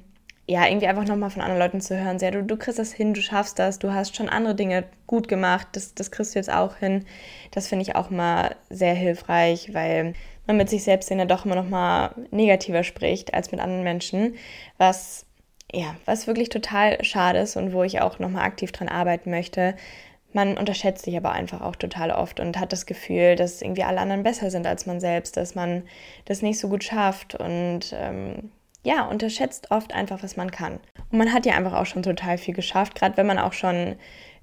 [0.47, 3.13] ja, irgendwie einfach nochmal von anderen Leuten zu hören, sehr, du, du kriegst das hin,
[3.13, 6.51] du schaffst das, du hast schon andere Dinge gut gemacht, das, das kriegst du jetzt
[6.51, 7.05] auch hin.
[7.51, 10.13] Das finde ich auch mal sehr hilfreich, weil
[10.51, 14.35] man mit sich selbst ja doch immer noch mal negativer spricht als mit anderen Menschen,
[14.77, 15.25] was
[15.73, 19.31] ja, was wirklich total schade ist und wo ich auch noch mal aktiv dran arbeiten
[19.31, 19.75] möchte.
[20.33, 24.01] Man unterschätzt sich aber einfach auch total oft und hat das Gefühl, dass irgendwie alle
[24.01, 25.83] anderen besser sind als man selbst, dass man
[26.25, 28.51] das nicht so gut schafft und ähm,
[28.83, 30.79] ja, unterschätzt oft einfach, was man kann.
[31.11, 33.95] Und man hat ja einfach auch schon total viel geschafft, gerade wenn man auch schon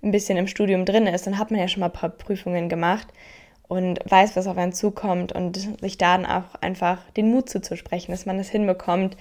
[0.02, 2.70] ein bisschen im Studium drin ist, dann hat man ja schon mal ein paar Prüfungen
[2.70, 3.08] gemacht
[3.68, 8.26] und weiß, was auf einen zukommt und sich dann auch einfach den Mut zuzusprechen, dass
[8.26, 9.16] man das hinbekommt.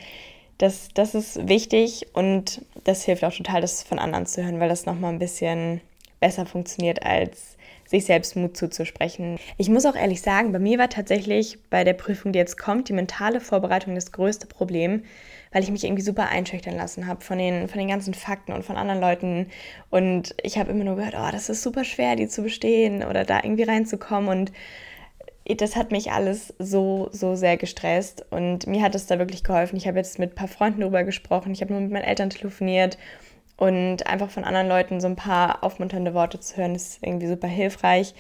[0.58, 4.70] Das, das ist wichtig und das hilft auch total, das von anderen zu hören, weil
[4.70, 5.82] das nochmal ein bisschen
[6.20, 9.38] besser funktioniert, als sich selbst Mut zuzusprechen.
[9.58, 12.90] Ich muss auch ehrlich sagen, bei mir war tatsächlich bei der Prüfung, die jetzt kommt,
[12.90, 15.04] die mentale Vorbereitung das größte Problem,
[15.58, 18.64] weil ich mich irgendwie super einschüchtern lassen habe von den, von den ganzen Fakten und
[18.64, 19.48] von anderen Leuten.
[19.90, 23.24] Und ich habe immer nur gehört, oh, das ist super schwer, die zu bestehen oder
[23.24, 24.30] da irgendwie reinzukommen.
[24.30, 24.52] Und
[25.48, 28.24] das hat mich alles so, so sehr gestresst.
[28.30, 29.78] Und mir hat es da wirklich geholfen.
[29.78, 31.54] Ich habe jetzt mit ein paar Freunden darüber gesprochen.
[31.54, 33.00] Ich habe nur mit meinen Eltern telefoniert.
[33.56, 37.48] Und einfach von anderen Leuten so ein paar aufmunternde Worte zu hören, ist irgendwie super
[37.48, 38.14] hilfreich.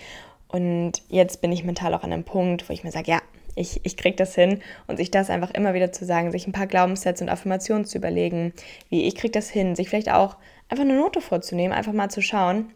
[0.47, 3.19] Und jetzt bin ich mental auch an einem Punkt, wo ich mir sage, ja,
[3.57, 6.53] ich, ich kriege das hin und sich das einfach immer wieder zu sagen, sich ein
[6.53, 8.53] paar Glaubenssätze und Affirmationen zu überlegen,
[8.89, 10.37] wie ich kriege das hin, sich vielleicht auch
[10.69, 12.71] einfach eine Note vorzunehmen, einfach mal zu schauen,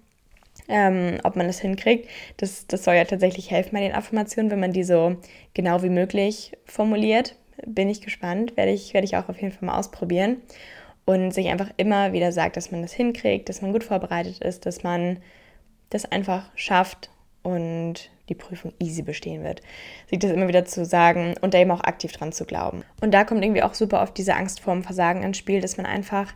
[0.67, 2.10] ähm, ob man das hinkriegt.
[2.38, 5.17] Das, das soll ja tatsächlich helfen bei den Affirmationen, wenn man die so
[5.54, 7.36] genau wie möglich formuliert.
[7.65, 10.38] Bin ich gespannt, werde ich, werde ich auch auf jeden Fall mal ausprobieren.
[11.06, 14.65] Und sich einfach immer wieder sagt, dass man das hinkriegt, dass man gut vorbereitet ist,
[14.65, 15.17] dass man
[15.89, 17.10] das einfach schafft
[17.44, 19.62] und die Prüfung easy bestehen wird.
[20.10, 22.84] Sich das immer wieder zu sagen und da eben auch aktiv dran zu glauben.
[23.02, 25.86] Und da kommt irgendwie auch super oft diese Angst vorm Versagen ins Spiel, dass man
[25.86, 26.34] einfach,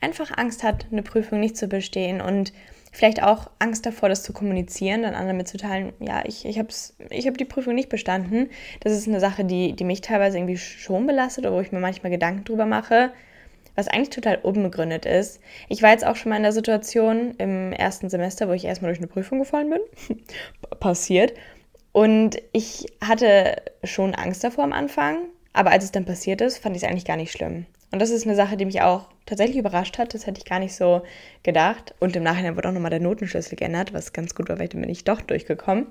[0.00, 2.52] einfach Angst hat, eine Prüfung nicht zu bestehen und
[2.92, 6.68] vielleicht auch Angst davor, das zu kommunizieren, dann anderen mitzuteilen, ja, ich, ich habe
[7.10, 8.50] ich hab die Prüfung nicht bestanden.
[8.80, 11.80] Das ist eine Sache, die, die mich teilweise irgendwie schon belastet oder wo ich mir
[11.80, 13.12] manchmal Gedanken drüber mache
[13.76, 15.40] was eigentlich total unbegründet ist.
[15.68, 18.90] Ich war jetzt auch schon mal in der Situation im ersten Semester, wo ich erstmal
[18.90, 20.18] durch eine Prüfung gefallen bin.
[20.80, 21.34] Passiert.
[21.92, 25.18] Und ich hatte schon Angst davor am Anfang,
[25.52, 27.66] aber als es dann passiert ist, fand ich es eigentlich gar nicht schlimm.
[27.92, 30.12] Und das ist eine Sache, die mich auch tatsächlich überrascht hat.
[30.12, 31.02] Das hätte ich gar nicht so
[31.42, 31.94] gedacht.
[32.00, 34.82] Und im Nachhinein wurde auch nochmal der Notenschlüssel geändert, was ganz gut war, weil dann
[34.82, 35.86] bin ich doch durchgekommen.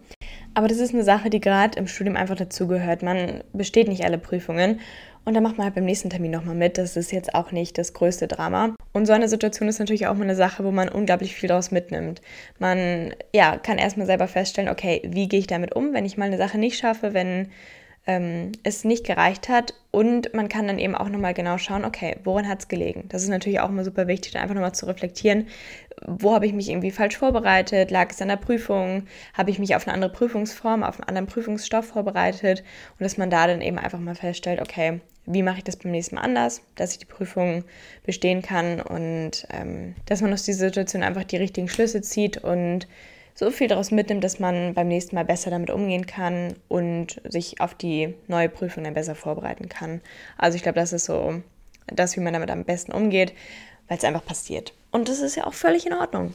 [0.54, 3.02] Aber das ist eine Sache, die gerade im Studium einfach dazugehört.
[3.02, 4.82] Man besteht nicht alle Prüfungen.
[5.26, 6.78] Und dann macht man halt beim nächsten Termin nochmal mit.
[6.78, 8.76] Das ist jetzt auch nicht das größte Drama.
[8.94, 11.72] Und so eine Situation ist natürlich auch mal eine Sache, wo man unglaublich viel daraus
[11.72, 12.22] mitnimmt.
[12.60, 16.26] Man ja, kann erstmal selber feststellen, okay, wie gehe ich damit um, wenn ich mal
[16.26, 17.50] eine Sache nicht schaffe, wenn
[18.08, 19.74] ähm, es nicht gereicht hat.
[19.92, 23.06] Und man kann dann eben auch nochmal genau schauen, okay, woran hat es gelegen?
[23.10, 25.48] Das ist natürlich auch immer super wichtig, einfach nochmal zu reflektieren,
[26.06, 27.90] wo habe ich mich irgendwie falsch vorbereitet?
[27.90, 29.08] Lag es an der Prüfung?
[29.34, 32.64] Habe ich mich auf eine andere Prüfungsform, auf einen anderen Prüfungsstoff vorbereitet?
[33.00, 35.92] Und dass man da dann eben einfach mal feststellt, okay, wie mache ich das beim
[35.92, 37.64] nächsten Mal anders, dass ich die Prüfung
[38.06, 42.88] bestehen kann und ähm, dass man aus dieser Situation einfach die richtigen Schlüsse zieht und
[43.34, 47.60] so viel daraus mitnimmt, dass man beim nächsten Mal besser damit umgehen kann und sich
[47.60, 50.02] auf die neue Prüfung dann besser vorbereiten kann.
[50.38, 51.42] Also ich glaube, das ist so
[51.88, 53.34] das, wie man damit am besten umgeht,
[53.90, 54.74] weil es einfach passiert.
[54.92, 56.34] Und das ist ja auch völlig in Ordnung.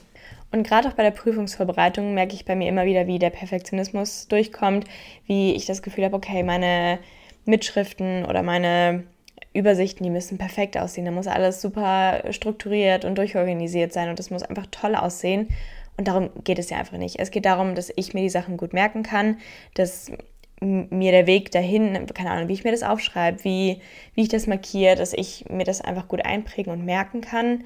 [0.52, 4.28] Und gerade auch bei der Prüfungsvorbereitung merke ich bei mir immer wieder, wie der Perfektionismus
[4.28, 4.84] durchkommt,
[5.26, 6.98] wie ich das Gefühl habe, okay, meine
[7.44, 9.04] Mitschriften oder meine
[9.52, 11.06] Übersichten, die müssen perfekt aussehen.
[11.06, 15.48] Da muss alles super strukturiert und durchorganisiert sein und das muss einfach toll aussehen.
[15.96, 17.18] Und darum geht es ja einfach nicht.
[17.18, 19.38] Es geht darum, dass ich mir die Sachen gut merken kann,
[19.74, 20.10] dass
[20.60, 23.80] mir der Weg dahin, keine Ahnung, wie ich mir das aufschreibe, wie,
[24.14, 27.64] wie ich das markiere, dass ich mir das einfach gut einprägen und merken kann.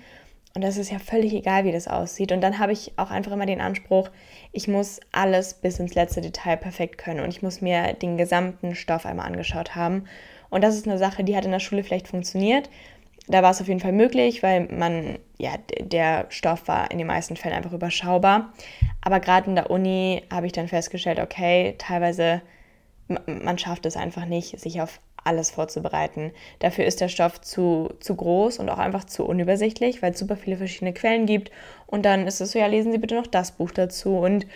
[0.55, 2.31] Und das ist ja völlig egal, wie das aussieht.
[2.31, 4.11] Und dann habe ich auch einfach immer den Anspruch,
[4.53, 8.77] ich muss alles bis ins letzte Detail perfekt können und ich muss mir den gesamten
[8.77, 10.05] Stoff einmal angeschaut haben.
[10.51, 12.71] Und das ist eine Sache, die hat in der Schule vielleicht funktioniert,
[13.27, 17.07] da war es auf jeden Fall möglich, weil man, ja, der Stoff war in den
[17.07, 18.53] meisten Fällen einfach überschaubar.
[19.01, 22.43] Aber gerade in der Uni habe ich dann festgestellt, okay, teilweise,
[23.27, 26.33] man schafft es einfach nicht, sich auf alles vorzubereiten.
[26.59, 30.37] Dafür ist der Stoff zu, zu groß und auch einfach zu unübersichtlich, weil es super
[30.37, 31.51] viele verschiedene Quellen gibt.
[31.87, 34.19] Und dann ist es so, ja, lesen Sie bitte noch das Buch dazu.
[34.19, 34.47] Und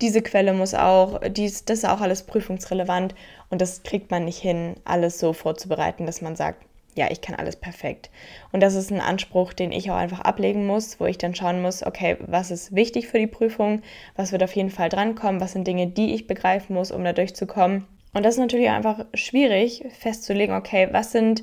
[0.00, 3.14] diese Quelle muss auch, dies, das ist auch alles prüfungsrelevant.
[3.50, 7.34] Und das kriegt man nicht hin, alles so vorzubereiten, dass man sagt, ja, ich kann
[7.34, 8.10] alles perfekt.
[8.52, 11.62] Und das ist ein Anspruch, den ich auch einfach ablegen muss, wo ich dann schauen
[11.62, 13.80] muss, okay, was ist wichtig für die Prüfung,
[14.14, 17.14] was wird auf jeden Fall drankommen, was sind Dinge, die ich begreifen muss, um da
[17.14, 21.42] durchzukommen und das ist natürlich einfach schwierig festzulegen, okay, was sind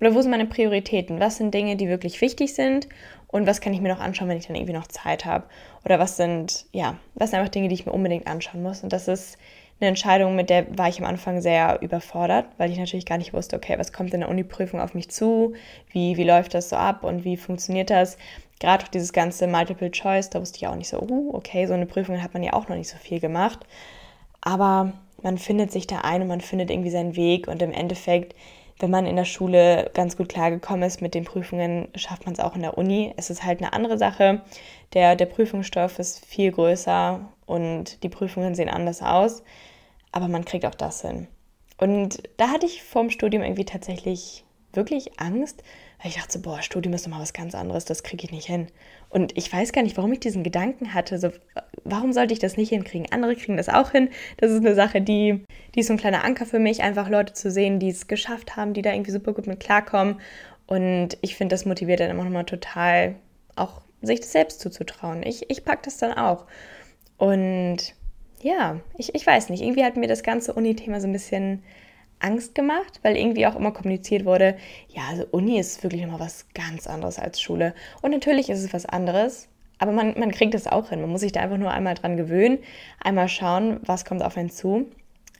[0.00, 1.20] oder wo sind meine Prioritäten?
[1.20, 2.88] Was sind Dinge, die wirklich wichtig sind
[3.28, 5.46] und was kann ich mir noch anschauen, wenn ich dann irgendwie noch Zeit habe?
[5.84, 8.82] Oder was sind, ja, was sind einfach Dinge, die ich mir unbedingt anschauen muss?
[8.82, 9.38] Und das ist
[9.80, 13.32] eine Entscheidung, mit der war ich am Anfang sehr überfordert, weil ich natürlich gar nicht
[13.32, 15.54] wusste, okay, was kommt in der Uni-Prüfung auf mich zu?
[15.90, 18.16] Wie, wie läuft das so ab und wie funktioniert das?
[18.60, 21.74] Gerade auch dieses ganze Multiple Choice, da wusste ich auch nicht so, uh, okay, so
[21.74, 23.60] eine Prüfung hat man ja auch noch nicht so viel gemacht.
[24.40, 24.92] Aber
[25.24, 28.36] man findet sich da ein und man findet irgendwie seinen Weg und im Endeffekt,
[28.78, 32.40] wenn man in der Schule ganz gut klargekommen ist mit den Prüfungen, schafft man es
[32.40, 33.12] auch in der Uni.
[33.16, 34.42] Es ist halt eine andere Sache.
[34.92, 39.42] Der, der Prüfungsstoff ist viel größer und die Prüfungen sehen anders aus,
[40.12, 41.26] aber man kriegt auch das hin.
[41.78, 45.62] Und da hatte ich vorm Studium irgendwie tatsächlich wirklich Angst,
[46.06, 48.66] ich dachte so, boah, Studium ist nochmal was ganz anderes, das kriege ich nicht hin.
[49.08, 51.30] Und ich weiß gar nicht, warum ich diesen Gedanken hatte, so,
[51.84, 53.10] warum sollte ich das nicht hinkriegen?
[53.10, 54.10] Andere kriegen das auch hin.
[54.36, 57.32] Das ist eine Sache, die, die ist so ein kleiner Anker für mich, einfach Leute
[57.32, 60.20] zu sehen, die es geschafft haben, die da irgendwie super gut mit klarkommen.
[60.66, 63.14] Und ich finde, das motiviert dann immer nochmal total,
[63.56, 65.22] auch sich das selbst zuzutrauen.
[65.22, 66.44] Ich, ich packe das dann auch.
[67.16, 67.94] Und
[68.42, 71.62] ja, ich, ich weiß nicht, irgendwie hat mir das ganze Uni-Thema so ein bisschen
[72.20, 74.56] Angst gemacht, weil irgendwie auch immer kommuniziert wurde,
[74.88, 77.74] ja, also Uni ist wirklich immer was ganz anderes als Schule.
[78.02, 79.48] Und natürlich ist es was anderes,
[79.78, 81.00] aber man, man kriegt es auch hin.
[81.00, 82.58] Man muss sich da einfach nur einmal dran gewöhnen,
[83.02, 84.86] einmal schauen, was kommt auf einen zu.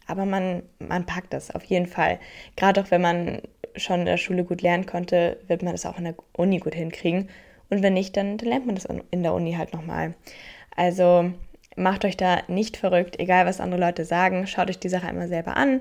[0.07, 2.19] Aber man, man packt das auf jeden Fall.
[2.57, 3.41] Gerade auch wenn man
[3.77, 6.75] schon in der Schule gut lernen konnte, wird man das auch in der Uni gut
[6.75, 7.31] hinkriegen.
[7.71, 10.15] Und wenn nicht, dann, dann lernt man das in der Uni halt nochmal.
[10.77, 11.33] Also
[11.77, 14.47] macht euch da nicht verrückt, egal was andere Leute sagen.
[14.47, 15.81] Schaut euch die Sache einmal selber an.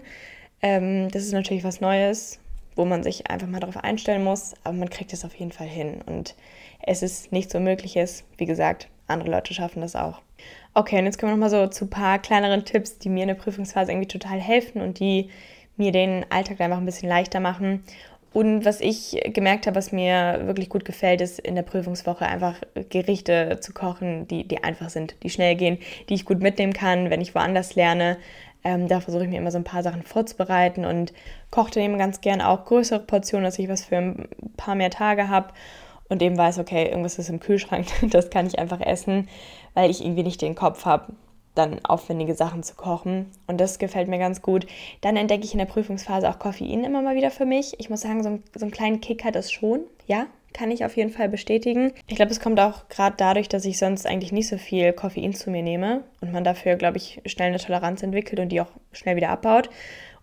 [0.63, 2.39] Ähm, das ist natürlich was Neues,
[2.75, 5.67] wo man sich einfach mal darauf einstellen muss, aber man kriegt es auf jeden Fall
[5.67, 6.01] hin.
[6.05, 6.35] Und
[6.81, 8.23] es ist nichts Unmögliches.
[8.37, 10.21] Wie gesagt, andere Leute schaffen das auch.
[10.73, 13.27] Okay, und jetzt kommen wir nochmal so zu ein paar kleineren Tipps, die mir in
[13.27, 15.29] der Prüfungsphase irgendwie total helfen und die
[15.75, 17.83] mir den Alltag einfach ein bisschen leichter machen.
[18.31, 22.55] Und was ich gemerkt habe, was mir wirklich gut gefällt, ist in der Prüfungswoche einfach
[22.89, 25.77] Gerichte zu kochen, die, die einfach sind, die schnell gehen,
[26.09, 28.17] die ich gut mitnehmen kann, wenn ich woanders lerne.
[28.63, 31.13] Ähm, da versuche ich mir immer so ein paar Sachen vorzubereiten und
[31.51, 34.89] koche dann eben ganz gern auch größere Portionen, dass ich was für ein paar mehr
[34.89, 35.49] Tage habe
[36.09, 39.27] und eben weiß, okay, irgendwas ist im Kühlschrank, das kann ich einfach essen,
[39.73, 41.13] weil ich irgendwie nicht den Kopf habe,
[41.55, 43.31] dann aufwendige Sachen zu kochen.
[43.47, 44.65] Und das gefällt mir ganz gut.
[45.01, 47.79] Dann entdecke ich in der Prüfungsphase auch Koffein immer mal wieder für mich.
[47.79, 49.81] Ich muss sagen, so, ein, so einen kleinen Kick hat es schon.
[50.07, 51.93] Ja, kann ich auf jeden Fall bestätigen.
[52.07, 55.33] Ich glaube, es kommt auch gerade dadurch, dass ich sonst eigentlich nicht so viel Koffein
[55.33, 58.71] zu mir nehme und man dafür, glaube ich, schnell eine Toleranz entwickelt und die auch
[58.91, 59.69] schnell wieder abbaut.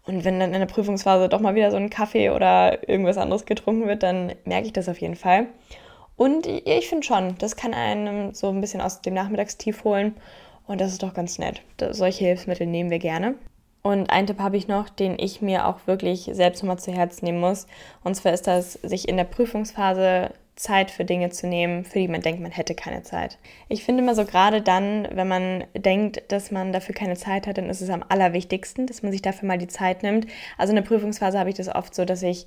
[0.07, 3.45] Und wenn dann in der Prüfungsphase doch mal wieder so ein Kaffee oder irgendwas anderes
[3.45, 5.47] getrunken wird, dann merke ich das auf jeden Fall.
[6.17, 10.15] Und ich finde schon, das kann einem so ein bisschen aus dem Nachmittagstief holen.
[10.71, 11.63] Und das ist doch ganz nett.
[11.91, 13.35] solche Hilfsmittel nehmen wir gerne.
[13.83, 17.25] Und einen Tipp habe ich noch, den ich mir auch wirklich selbst nochmal zu Herzen
[17.25, 17.67] nehmen muss.
[18.05, 22.07] Und zwar ist das, sich in der Prüfungsphase Zeit für Dinge zu nehmen, für die
[22.07, 23.39] man denkt, man hätte keine Zeit.
[23.69, 27.59] Ich finde immer so gerade dann, wenn man denkt, dass man dafür keine Zeit hat,
[27.59, 30.29] dann ist es am allerwichtigsten, dass man sich dafür mal die Zeit nimmt.
[30.57, 32.47] Also in der Prüfungsphase habe ich das oft so, dass ich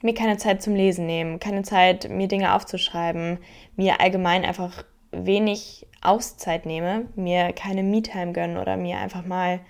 [0.00, 3.36] mir keine Zeit zum Lesen nehme, keine Zeit, mir Dinge aufzuschreiben,
[3.76, 9.60] mir allgemein einfach wenig Auszeit nehme, mir keine Me-Time gönne oder mir einfach mal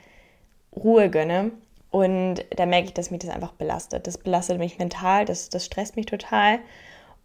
[0.74, 1.53] Ruhe gönne.
[1.90, 4.07] Und da merke ich, dass mich das einfach belastet.
[4.07, 6.59] Das belastet mich mental, das, das stresst mich total.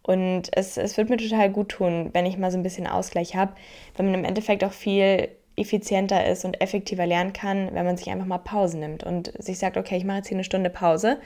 [0.02, 3.36] Und es, es wird mir total gut tun, wenn ich mal so ein bisschen Ausgleich
[3.36, 3.54] habe,
[3.96, 8.10] wenn man im Endeffekt auch viel effizienter ist und effektiver lernen kann, wenn man sich
[8.10, 11.18] einfach mal Pause nimmt und sich sagt, okay, ich mache jetzt hier eine Stunde Pause,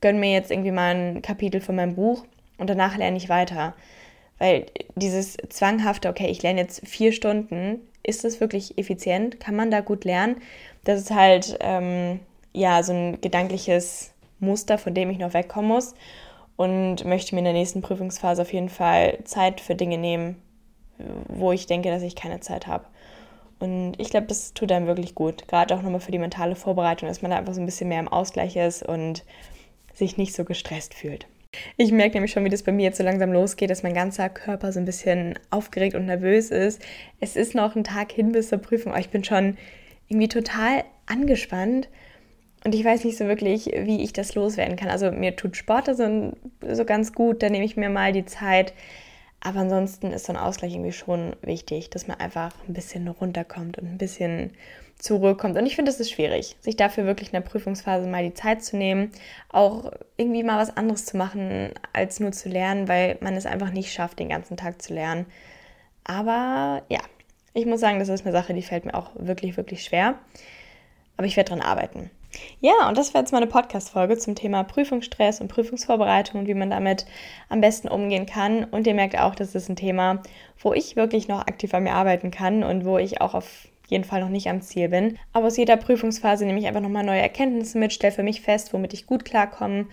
[0.00, 2.24] gönne mir jetzt irgendwie mal ein Kapitel von meinem Buch
[2.58, 3.74] und danach lerne ich weiter.
[4.38, 4.66] Weil
[4.96, 9.40] dieses zwanghafte, okay, ich lerne jetzt vier Stunden, ist das wirklich effizient?
[9.40, 10.36] Kann man da gut lernen?
[10.84, 12.20] Das ist halt ähm,
[12.52, 15.94] ja so ein gedankliches Muster, von dem ich noch wegkommen muss
[16.56, 20.40] und möchte mir in der nächsten Prüfungsphase auf jeden Fall Zeit für Dinge nehmen,
[21.28, 22.84] wo ich denke, dass ich keine Zeit habe.
[23.58, 25.48] Und ich glaube, das tut einem wirklich gut.
[25.48, 28.00] Gerade auch nochmal für die mentale Vorbereitung, dass man da einfach so ein bisschen mehr
[28.00, 29.24] im Ausgleich ist und
[29.94, 31.26] sich nicht so gestresst fühlt.
[31.76, 34.28] Ich merke nämlich schon, wie das bei mir jetzt so langsam losgeht, dass mein ganzer
[34.28, 36.82] Körper so ein bisschen aufgeregt und nervös ist.
[37.20, 39.56] Es ist noch ein Tag hin bis zur Prüfung, aber ich bin schon
[40.08, 41.88] irgendwie total angespannt.
[42.64, 44.88] Und ich weiß nicht so wirklich, wie ich das loswerden kann.
[44.88, 46.32] Also mir tut Sport so,
[46.66, 48.72] so ganz gut, da nehme ich mir mal die Zeit.
[49.40, 53.76] Aber ansonsten ist so ein Ausgleich irgendwie schon wichtig, dass man einfach ein bisschen runterkommt
[53.76, 54.52] und ein bisschen
[55.04, 55.58] zurückkommt.
[55.58, 58.64] Und ich finde, es ist schwierig, sich dafür wirklich in der Prüfungsphase mal die Zeit
[58.64, 59.12] zu nehmen,
[59.50, 63.70] auch irgendwie mal was anderes zu machen, als nur zu lernen, weil man es einfach
[63.70, 65.26] nicht schafft, den ganzen Tag zu lernen.
[66.04, 67.00] Aber ja,
[67.52, 70.14] ich muss sagen, das ist eine Sache, die fällt mir auch wirklich, wirklich schwer.
[71.18, 72.10] Aber ich werde daran arbeiten.
[72.60, 76.70] Ja, und das war jetzt meine Podcast-Folge zum Thema Prüfungsstress und Prüfungsvorbereitung und wie man
[76.70, 77.04] damit
[77.50, 78.64] am besten umgehen kann.
[78.64, 80.22] Und ihr merkt auch, das ist ein Thema,
[80.58, 84.04] wo ich wirklich noch aktiv an mir arbeiten kann und wo ich auch auf jeden
[84.04, 85.18] Fall noch nicht am Ziel bin.
[85.32, 88.72] Aber aus jeder Prüfungsphase nehme ich einfach nochmal neue Erkenntnisse mit, stelle für mich fest,
[88.72, 89.86] womit ich gut klarkomme,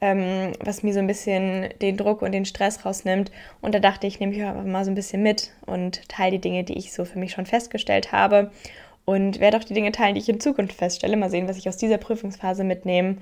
[0.00, 3.30] ähm, was mir so ein bisschen den Druck und den Stress rausnimmt.
[3.60, 6.40] Und da dachte ich, nehme ich einfach mal so ein bisschen mit und teile die
[6.40, 8.50] Dinge, die ich so für mich schon festgestellt habe
[9.04, 11.16] und werde auch die Dinge teilen, die ich in Zukunft feststelle.
[11.16, 13.16] Mal sehen, was ich aus dieser Prüfungsphase mitnehme.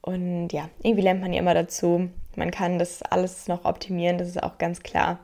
[0.00, 2.10] Und ja, irgendwie lernt man ja immer dazu.
[2.34, 5.20] Man kann das alles noch optimieren, das ist auch ganz klar.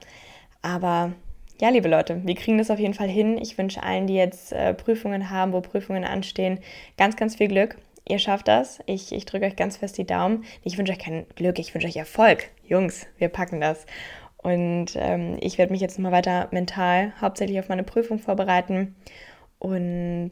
[0.63, 1.13] Aber
[1.61, 3.37] ja, liebe Leute, wir kriegen das auf jeden Fall hin.
[3.39, 6.61] Ich wünsche allen, die jetzt äh, Prüfungen haben, wo Prüfungen anstehen,
[6.97, 7.77] ganz, ganz viel Glück.
[8.07, 8.79] Ihr schafft das.
[8.87, 10.45] Ich, ich drücke euch ganz fest die Daumen.
[10.63, 12.51] Ich wünsche euch kein Glück, ich wünsche euch Erfolg.
[12.65, 13.87] Jungs, wir packen das.
[14.37, 18.95] Und ähm, ich werde mich jetzt mal weiter mental hauptsächlich auf meine Prüfung vorbereiten
[19.59, 20.31] und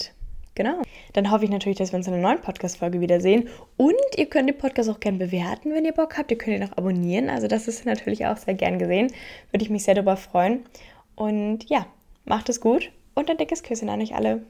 [0.54, 0.80] genau.
[1.12, 3.48] Dann hoffe ich natürlich, dass wir uns in einer neuen Podcast-Folge wiedersehen.
[3.76, 6.30] Und ihr könnt den Podcast auch gerne bewerten, wenn ihr Bock habt.
[6.30, 7.28] Ihr könnt ihn auch abonnieren.
[7.28, 9.12] Also das ist natürlich auch sehr gern gesehen.
[9.50, 10.64] Würde ich mich sehr darüber freuen.
[11.16, 11.86] Und ja,
[12.24, 14.42] macht es gut und ein dickes Küsschen an euch alle.